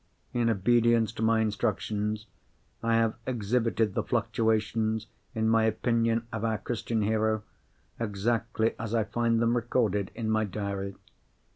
In 0.33 0.49
obedience 0.49 1.11
to 1.13 1.21
my 1.21 1.41
instructions, 1.41 2.25
I 2.81 2.95
have 2.95 3.13
exhibited 3.27 3.93
the 3.93 4.01
fluctuations 4.01 5.05
in 5.35 5.47
my 5.47 5.65
opinion 5.65 6.25
of 6.33 6.43
our 6.43 6.57
Christian 6.57 7.03
Hero, 7.03 7.43
exactly 7.99 8.73
as 8.79 8.95
I 8.95 9.03
find 9.03 9.39
them 9.39 9.55
recorded 9.55 10.09
in 10.15 10.27
my 10.27 10.43
diary. 10.43 10.95